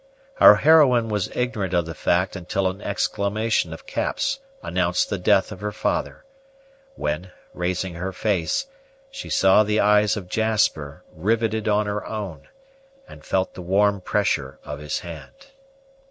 [0.39, 5.51] Our heroine was ignorant of the fact until an exclamation of Cap's announced the death
[5.51, 6.25] of her father;
[6.95, 8.65] when, raising her face,
[9.11, 12.47] she saw the eyes of Jasper riveted on her own,
[13.07, 15.51] and felt the warm pressure of his hand.